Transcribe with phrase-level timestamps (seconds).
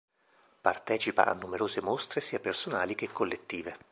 [0.63, 3.77] Partecipa a numerose mostre sia personali che collettive.